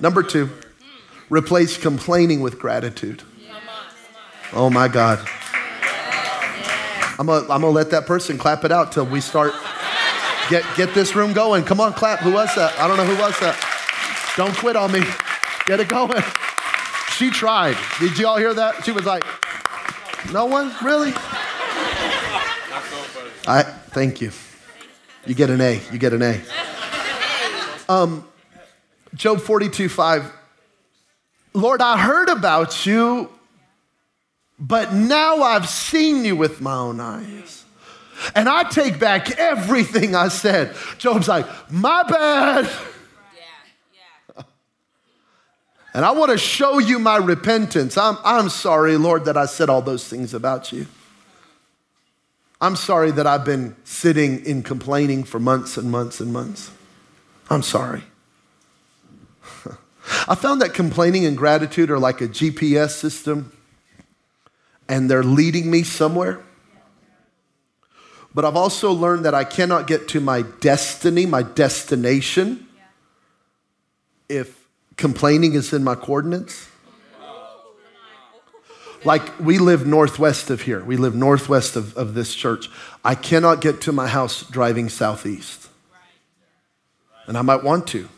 [0.00, 0.50] Number two,
[1.28, 3.22] replace complaining with gratitude.
[4.52, 5.26] Oh my God.
[7.18, 9.52] I'm gonna, I'm gonna let that person clap it out till we start.
[10.48, 11.64] Get, get this room going.
[11.64, 12.20] Come on, clap.
[12.20, 12.78] Who was that?
[12.78, 13.58] I don't know who was that.
[14.36, 15.00] Don't quit on me.
[15.66, 16.22] Get it going.
[17.18, 17.76] She tried.
[17.98, 18.84] Did you all hear that?
[18.84, 19.24] She was like,
[20.32, 20.72] no one?
[20.84, 21.12] Really?
[23.44, 24.30] I thank you.
[25.26, 25.80] You get an A.
[25.90, 26.40] You get an A.
[27.88, 28.24] Um,
[29.16, 30.32] Job 42 5.
[31.54, 33.30] Lord, I heard about you,
[34.60, 37.64] but now I've seen you with my own eyes.
[38.36, 40.76] And I take back everything I said.
[40.98, 42.64] Job's like, my bad.
[42.64, 43.42] Yeah,
[44.36, 44.42] yeah.
[45.98, 47.98] And I want to show you my repentance.
[47.98, 50.86] I'm, I'm sorry, Lord, that I said all those things about you.
[52.60, 56.70] I'm sorry that I've been sitting in complaining for months and months and months.
[57.50, 58.04] I'm sorry.
[60.28, 63.50] I found that complaining and gratitude are like a GPS system
[64.88, 66.38] and they're leading me somewhere.
[68.32, 72.68] But I've also learned that I cannot get to my destiny, my destination,
[74.28, 74.57] if
[74.98, 76.68] complaining is in my coordinates.
[79.04, 82.68] Like we live northwest of here, we live northwest of, of this church.
[83.04, 85.68] I cannot get to my house driving southeast.
[87.26, 88.08] And I might want to.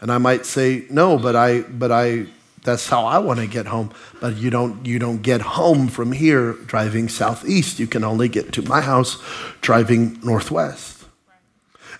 [0.00, 2.26] And I might say, no, but I, but I,
[2.62, 3.92] that's how I want to get home.
[4.18, 7.78] But you don't, you don't get home from here driving southeast.
[7.78, 9.22] You can only get to my house
[9.60, 10.99] driving northwest.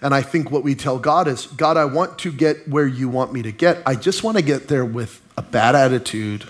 [0.02, 3.08] And I think what we tell God is, God, I want to get where you
[3.08, 3.82] want me to get.
[3.84, 6.44] I just want to get there with a bad attitude.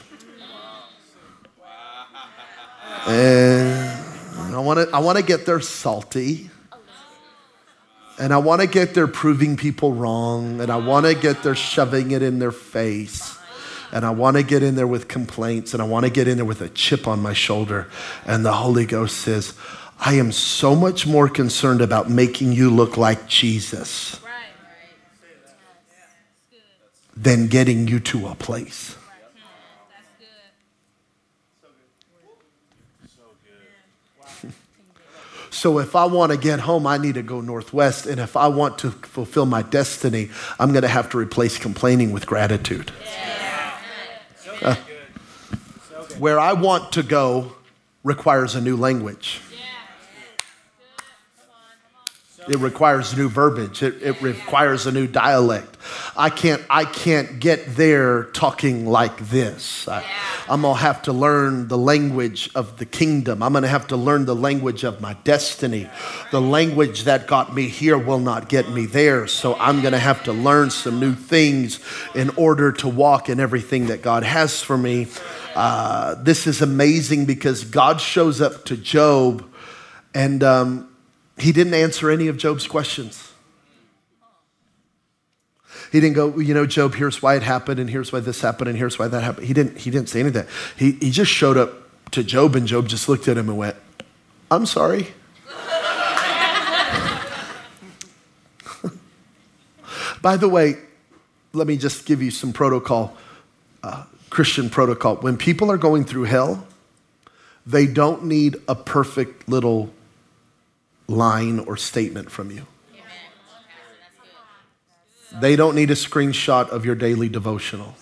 [3.06, 6.50] And I want to, I want to get there salty.
[8.20, 10.60] And I want to get there proving people wrong.
[10.60, 13.36] And I want to get there shoving it in their face.
[13.92, 15.72] And I want to get in there with complaints.
[15.72, 17.88] And I want to get in there with a chip on my shoulder.
[18.26, 19.54] And the Holy Ghost says,
[20.02, 24.18] I am so much more concerned about making you look like Jesus
[27.14, 28.96] than getting you to a place.
[35.50, 38.06] So if I want to get home, I need to go northwest.
[38.06, 42.12] And if I want to fulfill my destiny, I'm going to have to replace complaining
[42.12, 42.90] with gratitude.
[43.04, 43.78] Yeah.
[44.62, 44.76] Uh,
[46.18, 47.52] where I want to go
[48.02, 49.42] requires a new language.
[52.50, 53.80] It requires new verbiage.
[53.80, 55.76] It, it requires a new dialect.
[56.16, 59.86] I can't, I can't get there talking like this.
[59.86, 60.04] I,
[60.48, 63.40] I'm going to have to learn the language of the kingdom.
[63.40, 65.88] I'm going to have to learn the language of my destiny.
[66.32, 69.28] The language that got me here will not get me there.
[69.28, 71.78] So I'm going to have to learn some new things
[72.16, 75.06] in order to walk in everything that God has for me.
[75.54, 79.46] Uh, this is amazing because God shows up to Job
[80.12, 80.89] and um,
[81.40, 83.32] he didn't answer any of Job's questions.
[85.92, 88.68] He didn't go, you know, Job, here's why it happened, and here's why this happened,
[88.68, 89.46] and here's why that happened.
[89.46, 90.46] He didn't, he didn't say any of that.
[90.76, 91.72] He, he just showed up
[92.12, 93.76] to Job, and Job just looked at him and went,
[94.50, 95.08] I'm sorry.
[100.22, 100.76] By the way,
[101.52, 103.16] let me just give you some protocol,
[103.82, 105.16] uh, Christian protocol.
[105.16, 106.66] When people are going through hell,
[107.66, 109.92] they don't need a perfect little
[111.10, 112.66] line or statement from you.
[115.40, 117.94] They don't need a screenshot of your daily devotional.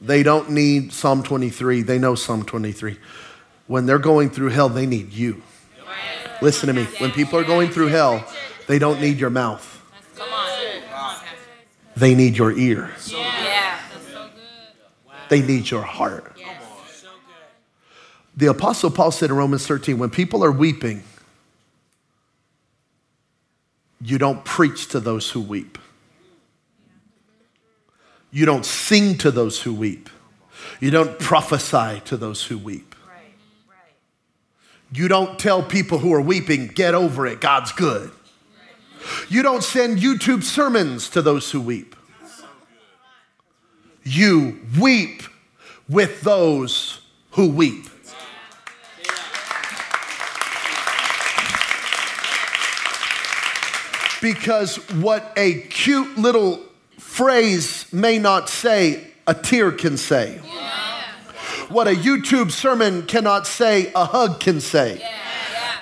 [0.00, 1.82] They don't need Psalm 23.
[1.82, 2.98] They know Psalm 23.
[3.66, 5.42] When they're going through hell, they need you.
[6.40, 6.84] Listen to me.
[6.98, 8.24] When people are going through hell,
[8.66, 9.74] they don't need your mouth.
[11.96, 12.92] They need your ear.
[15.28, 16.37] They need your heart.
[18.38, 21.02] The Apostle Paul said in Romans 13 when people are weeping,
[24.00, 25.76] you don't preach to those who weep.
[28.30, 30.08] You don't sing to those who weep.
[30.78, 32.94] You don't prophesy to those who weep.
[34.92, 38.12] You don't tell people who are weeping, get over it, God's good.
[39.28, 41.96] You don't send YouTube sermons to those who weep.
[44.04, 45.24] You weep
[45.88, 47.00] with those
[47.32, 47.88] who weep.
[54.20, 56.60] Because what a cute little
[56.98, 60.40] phrase may not say, a tear can say.
[60.44, 61.02] Yeah.
[61.68, 64.98] What a YouTube sermon cannot say, a hug can say.
[65.00, 65.27] Yeah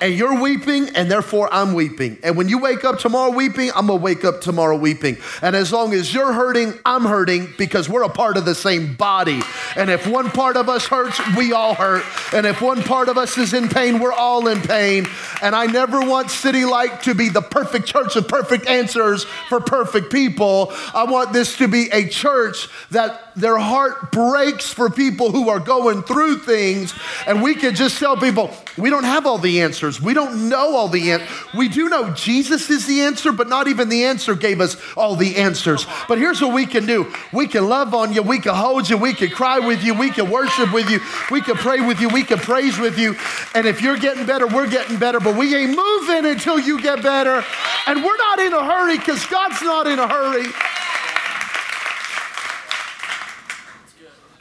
[0.01, 2.17] and you're weeping, and therefore I'm weeping.
[2.23, 5.17] And when you wake up tomorrow weeping, I'm gonna wake up tomorrow weeping.
[5.41, 8.95] And as long as you're hurting, I'm hurting because we're a part of the same
[8.95, 9.41] body.
[9.75, 12.03] And if one part of us hurts, we all hurt.
[12.33, 15.07] And if one part of us is in pain, we're all in pain.
[15.41, 19.59] And I never want City Light to be the perfect church of perfect answers for
[19.59, 20.71] perfect people.
[20.93, 25.59] I want this to be a church that their heart breaks for people who are
[25.59, 26.93] going through things.
[27.27, 30.01] And we can just tell people, we don't have all the answers.
[30.01, 31.29] We don't know all the answers.
[31.53, 35.15] We do know Jesus is the answer, but not even the answer gave us all
[35.15, 35.85] the answers.
[36.07, 38.97] But here's what we can do we can love on you, we can hold you,
[38.97, 42.09] we can cry with you, we can worship with you, we can pray with you,
[42.09, 43.15] we can praise with you.
[43.53, 47.03] And if you're getting better, we're getting better, but we ain't moving until you get
[47.03, 47.43] better.
[47.85, 50.47] And we're not in a hurry because God's not in a hurry.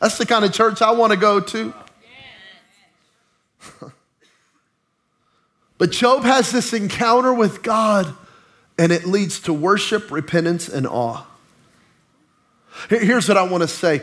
[0.01, 1.74] That's the kind of church I want to go to.
[5.78, 8.14] but Job has this encounter with God,
[8.78, 11.26] and it leads to worship, repentance, and awe.
[12.88, 14.03] Here's what I want to say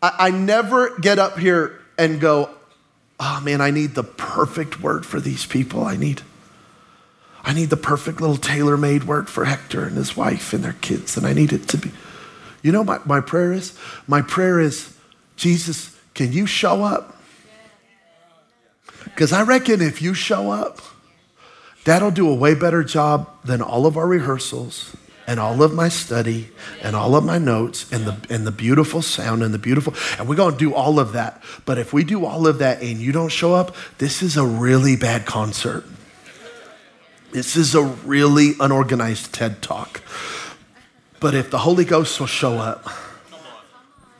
[0.00, 2.50] I, I never get up here and go,
[3.20, 5.84] oh man, I need the perfect word for these people.
[5.84, 6.22] I need.
[7.44, 10.74] I need the perfect little tailor made word for Hector and his wife and their
[10.74, 11.90] kids, and I need it to be.
[12.62, 13.76] You know, my, my prayer is?
[14.06, 14.96] My prayer is,
[15.36, 17.16] Jesus, can you show up?
[19.04, 20.80] Because I reckon if you show up,
[21.84, 25.88] that'll do a way better job than all of our rehearsals and all of my
[25.88, 26.48] study
[26.82, 30.28] and all of my notes and the, and the beautiful sound and the beautiful, and
[30.28, 31.42] we're going to do all of that.
[31.64, 34.44] But if we do all of that and you don't show up, this is a
[34.44, 35.84] really bad concert.
[37.32, 40.02] This is a really unorganized TED talk.
[41.18, 42.88] But if the Holy Ghost will show up,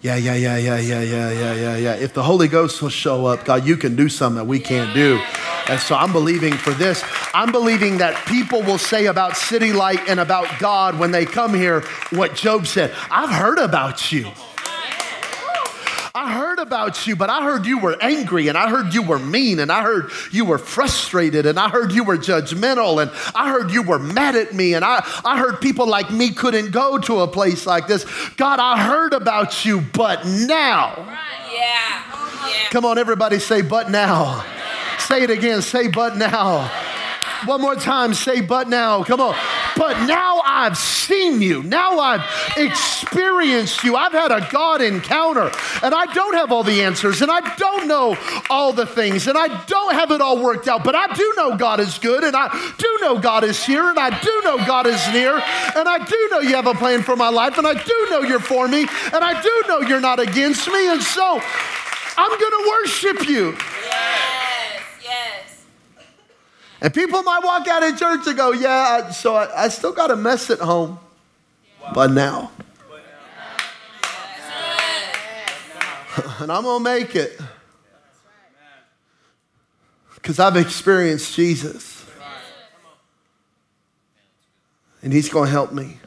[0.03, 1.95] yeah, yeah, yeah, yeah, yeah, yeah, yeah, yeah, yeah.
[1.95, 4.93] If the Holy Ghost will show up, God, you can do something that we can't
[4.93, 5.23] do.
[5.69, 7.05] And so I'm believing for this.
[7.33, 11.55] I'm believing that people will say about City Light and about God when they come
[11.55, 12.93] here what Job said.
[13.13, 14.27] I've heard about you.
[16.15, 19.19] I heard about you, but I heard you were angry and I heard you were
[19.19, 23.51] mean and I heard you were frustrated and I heard you were judgmental and I
[23.51, 26.99] heard you were mad at me and I, I heard people like me couldn't go
[26.99, 28.05] to a place like this.
[28.37, 30.93] God, I heard about you, but now.
[31.51, 32.03] Yeah.
[32.13, 32.69] Oh, yeah.
[32.69, 34.45] Come on, everybody say, but now.
[34.99, 36.71] Say it again, say, but now.
[37.47, 39.03] One more time, say, but now.
[39.03, 39.37] Come on.
[39.77, 41.63] But now I've seen you.
[41.63, 42.23] Now I've
[42.57, 43.97] experienced you.
[43.97, 45.51] I've had a God encounter,
[45.83, 48.17] and I don't have all the answers, and I don't know
[48.51, 51.57] all the things, and I don't have it all worked out, but I do know
[51.57, 54.87] God is good, and I do know God is here, and I do know God
[54.87, 57.75] is near, and I do know you have a plan for my life, and I
[57.75, 61.41] do know you're for me, and I do know you're not against me, and so
[62.17, 63.57] I'm going to worship you.
[66.83, 70.11] And people might walk out of church and go, Yeah, so I, I still got
[70.11, 70.99] a mess at home.
[71.95, 72.51] But now.
[76.41, 77.41] and I'm going to make it.
[80.17, 82.05] Because I've experienced Jesus.
[85.05, 85.99] And He's going to help me.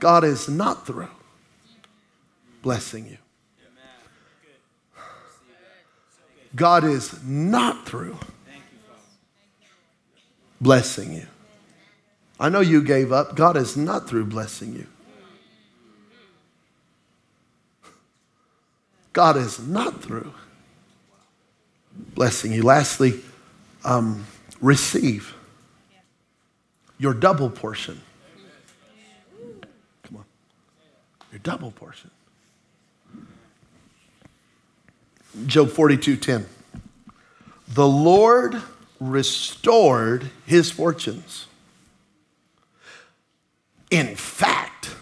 [0.00, 1.08] God is not through
[2.62, 3.18] blessing you.
[6.56, 8.18] God is not through
[10.60, 11.26] blessing you.
[12.38, 13.36] I know you gave up.
[13.36, 14.86] God is not through blessing you.
[19.12, 20.34] God is not through
[22.14, 22.62] blessing you.
[22.62, 23.20] Lastly,
[23.84, 24.26] um,
[24.60, 25.34] receive
[26.98, 28.00] your double portion.
[30.02, 30.24] Come on.
[31.30, 32.10] Your double portion.
[35.46, 36.46] Job 42 10.
[37.68, 38.60] The Lord
[39.10, 41.46] restored his fortunes.
[43.90, 44.94] In fact,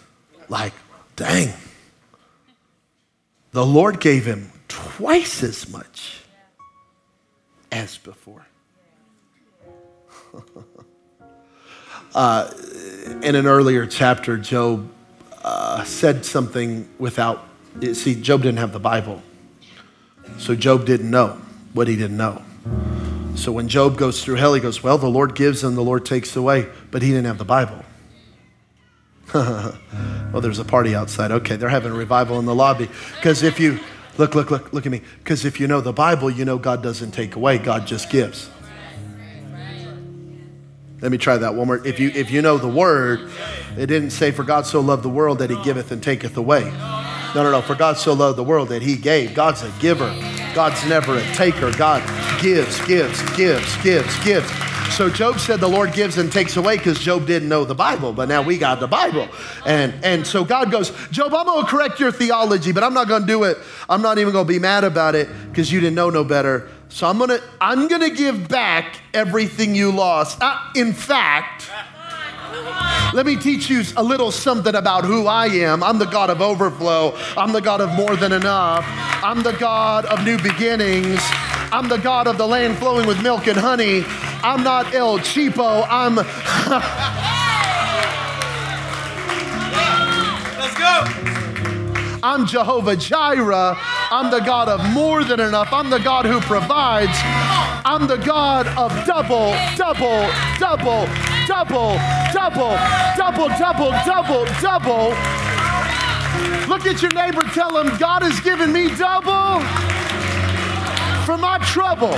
[0.49, 0.73] like,
[1.15, 1.53] dang,
[3.51, 6.21] the Lord gave him twice as much
[7.71, 8.45] as before.
[12.15, 12.51] uh,
[13.21, 14.91] in an earlier chapter, Job
[15.43, 17.45] uh, said something without,
[17.93, 19.21] see, Job didn't have the Bible.
[20.37, 21.39] So Job didn't know
[21.73, 22.41] what he didn't know.
[23.35, 26.05] So when Job goes through hell, he goes, Well, the Lord gives and the Lord
[26.05, 27.83] takes away, but he didn't have the Bible.
[29.33, 31.31] well, there's a party outside.
[31.31, 32.87] Okay, they're having a revival in the lobby.
[33.15, 33.79] Because if you,
[34.17, 35.01] look, look, look, look at me.
[35.17, 38.49] Because if you know the Bible, you know God doesn't take away, God just gives.
[41.01, 41.85] Let me try that one more.
[41.85, 43.29] If you, if you know the word,
[43.75, 46.63] it didn't say, For God so loved the world that he giveth and taketh away.
[47.35, 47.61] No, no, no.
[47.61, 49.33] For God so loved the world that he gave.
[49.33, 50.13] God's a giver.
[50.53, 51.71] God's never a taker.
[51.71, 52.01] God
[52.41, 54.51] gives, gives, gives, gives, gives.
[54.95, 58.13] So Job said the Lord gives and takes away because Job didn't know the Bible,
[58.13, 59.27] but now we got the Bible.
[59.65, 63.07] And, and so God goes, Job, I'm going to correct your theology, but I'm not
[63.07, 63.57] going to do it.
[63.89, 66.69] I'm not even going to be mad about it because you didn't know no better.
[66.89, 70.37] So I'm going to I'm going to give back everything you lost.
[70.39, 71.71] Uh, in fact,
[73.13, 75.83] Let me teach you a little something about who I am.
[75.83, 77.15] I'm the God of overflow.
[77.37, 78.85] I'm the God of more than enough.
[78.87, 81.19] I'm the God of new beginnings.
[81.71, 84.03] I'm the God of the land flowing with milk and honey.
[84.43, 85.85] I'm not El Cheapo.
[85.89, 86.15] I'm.
[90.59, 92.19] Let's go.
[92.23, 93.75] I'm Jehovah Jireh.
[94.11, 95.69] I'm the God of more than enough.
[95.71, 97.11] I'm the God who provides.
[97.85, 101.07] I'm the God of double, double, double,
[101.47, 101.97] double,
[102.33, 102.75] double,
[103.15, 105.09] double, double, double, double.
[106.67, 109.61] Look at your neighbor, tell him, God has given me double
[111.25, 112.17] for my trouble.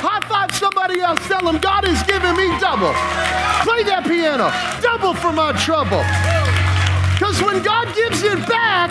[0.00, 2.96] High five somebody else, tell him, God has given me double.
[3.68, 4.48] Play that piano,
[4.80, 6.00] double for my trouble.
[7.12, 8.88] Because when God gives it back,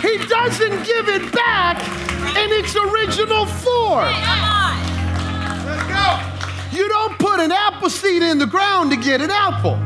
[0.00, 1.76] He doesn't give it back
[2.40, 4.08] in its original form.
[5.68, 6.32] Let's go.
[6.72, 9.78] You don't put an apple seed in the ground to get an apple.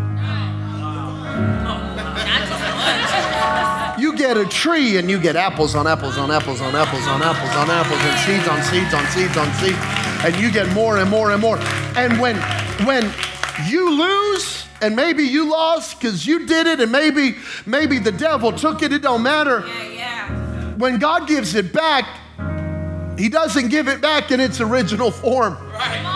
[4.00, 7.22] You get a tree and you get apples on apples on apples on apples on
[7.22, 9.78] apples on apples and seeds on seeds on seeds on seeds.
[10.24, 11.58] And you get more and more and more.
[11.96, 12.36] And when
[12.84, 13.12] when
[13.68, 18.50] you lose, and maybe you lost because you did it, and maybe maybe the devil
[18.50, 19.64] took it, it don't matter.
[19.66, 20.74] Yeah, yeah.
[20.78, 22.06] When God gives it back,
[23.16, 25.54] He doesn't give it back in its original form.
[25.72, 26.15] Right.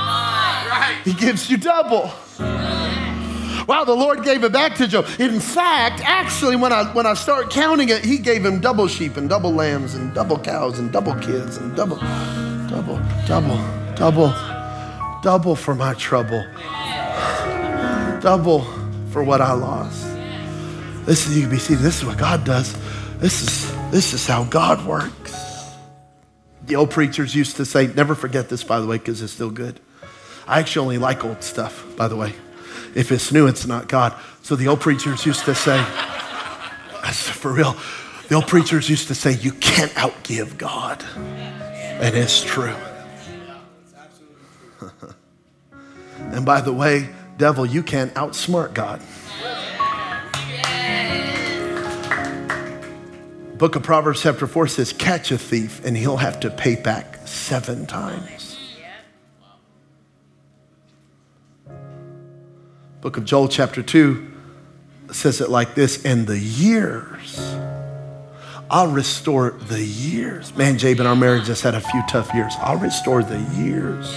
[1.04, 2.12] He gives you double.
[3.66, 5.06] Wow, the Lord gave it back to Job.
[5.18, 9.16] In fact, actually, when I when I start counting it, he gave him double sheep
[9.16, 11.96] and double lambs and double cows and double kids and double,
[12.68, 13.56] double, double,
[13.94, 14.34] double,
[15.22, 16.44] double for my trouble.
[18.20, 18.62] Double
[19.10, 20.04] for what I lost.
[21.06, 21.76] This is UBC.
[21.76, 22.74] This is what God does.
[23.18, 25.74] This is this is how God works.
[26.66, 29.50] The old preachers used to say, never forget this, by the way, because it's still
[29.50, 29.80] good.
[30.50, 32.34] I actually only like old stuff, by the way.
[32.96, 34.14] If it's new, it's not God.
[34.42, 35.80] So the old preachers used to say,
[37.12, 37.76] for real.
[38.26, 41.04] The old preachers used to say, you can't outgive God.
[41.16, 42.74] And it's true.
[46.18, 49.00] and by the way, devil, you can't outsmart God.
[53.56, 57.20] Book of Proverbs, chapter 4 says, Catch a thief and he'll have to pay back
[57.24, 58.39] seven times.
[63.00, 64.30] Book of Joel, chapter 2
[65.10, 67.40] says it like this In the years,
[68.70, 70.54] I'll restore the years.
[70.54, 72.54] Man, Jabe, in our marriage just had a few tough years.
[72.60, 74.12] I'll restore the years.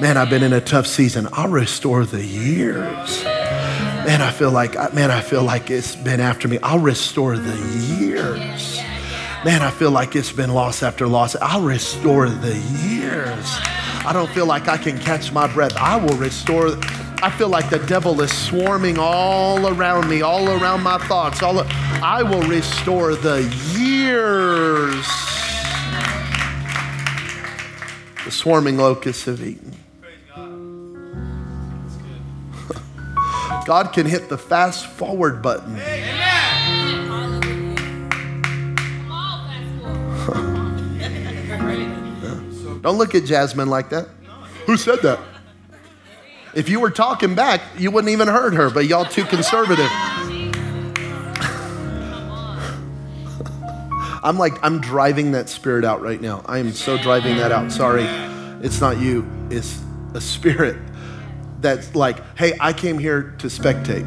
[0.00, 1.26] Man, I've been in a tough season.
[1.32, 3.24] I'll restore the years.
[3.24, 6.58] Man, I feel like man, I feel like it's been after me.
[6.62, 7.56] I'll restore the
[7.98, 8.78] years.
[9.44, 11.34] Man, I feel like it's been loss after loss.
[11.42, 13.75] I'll restore the years.
[14.06, 15.76] I don't feel like I can catch my breath.
[15.76, 16.68] I will restore.
[17.24, 21.42] I feel like the devil is swarming all around me, all around my thoughts.
[21.42, 23.42] All I will restore the
[23.76, 25.04] years.
[28.24, 29.74] The swarming locusts have eaten.
[32.68, 33.64] God.
[33.66, 35.80] God can hit the fast forward button.
[42.86, 44.06] Don't look at Jasmine like that.
[44.66, 45.18] Who said that?
[46.54, 49.90] If you were talking back, you wouldn't even heard her, but y'all too conservative.
[54.22, 56.44] I'm like, I'm driving that spirit out right now.
[56.46, 57.72] I am so driving that out.
[57.72, 58.04] Sorry.
[58.64, 59.82] It's not you, it's
[60.14, 60.76] a spirit
[61.60, 64.06] that's like, hey, I came here to spectate.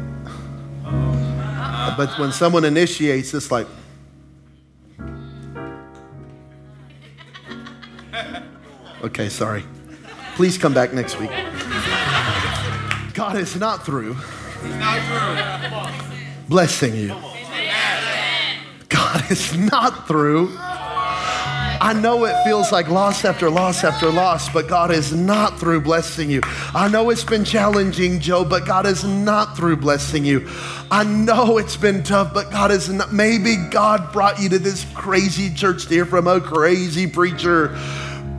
[1.98, 3.66] But when someone initiates, it's like,
[9.02, 9.64] okay, sorry.
[10.36, 11.30] Please come back next week.
[13.14, 14.16] God is not through
[14.64, 15.00] not
[15.86, 16.48] through.
[16.48, 17.14] blessing you.
[18.88, 20.54] God is not through.
[21.82, 25.80] I know it feels like loss after loss after loss, but God is not through
[25.80, 26.42] blessing you.
[26.74, 30.46] I know it's been challenging, Joe, but God is not through blessing you.
[30.90, 33.14] I know it's been tough, but God is not.
[33.14, 37.74] Maybe God brought you to this crazy church to hear from a crazy preacher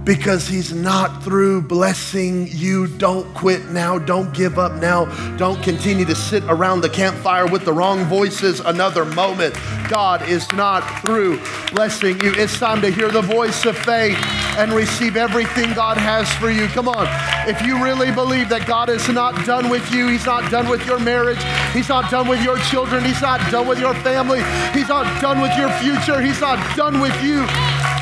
[0.04, 2.88] because he's not through blessing you.
[2.88, 4.00] Don't quit now.
[4.00, 5.06] Don't give up now.
[5.38, 9.56] Don't continue to sit around the campfire with the wrong voices another moment.
[9.90, 11.40] God is not through
[11.72, 12.34] blessing you.
[12.36, 14.18] It's time to hear the voice of faith
[14.58, 16.68] and receive everything God has for you.
[16.68, 17.08] Come on.
[17.48, 20.86] If you really believe that God is not done with you, He's not done with
[20.86, 21.42] your marriage,
[21.74, 24.44] He's not done with your children, He's not done with your family,
[24.74, 27.46] He's not done with your future, He's not done with you.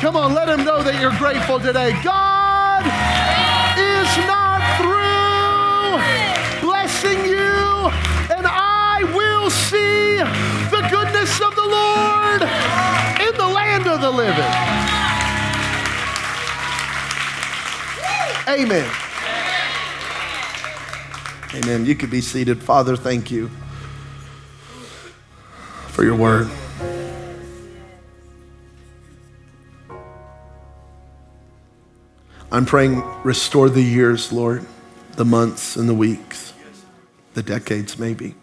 [0.00, 1.92] Come on, let him know that you're grateful today.
[2.02, 2.86] God
[3.76, 6.00] is not through
[6.66, 7.92] blessing you,
[8.34, 10.16] and I will see
[10.72, 12.40] the goodness of the Lord
[13.20, 14.54] in the land of the living.
[18.48, 18.90] Amen.
[21.54, 21.84] Amen.
[21.84, 22.62] You could be seated.
[22.62, 23.50] Father, thank you
[25.88, 26.48] for your word.
[32.52, 34.66] I'm praying, restore the years, Lord,
[35.12, 36.52] the months and the weeks,
[37.34, 38.34] the decades, maybe.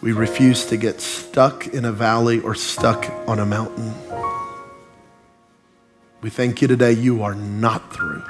[0.00, 3.92] We refuse to get stuck in a valley or stuck on a mountain.
[6.20, 8.22] We thank you today, you are not through.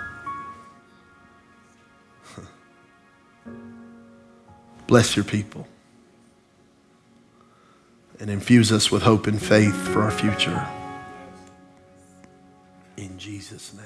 [4.87, 5.67] Bless your people
[8.23, 10.67] and infuse us with hope and faith for our future.
[12.97, 13.82] In Jesus' name.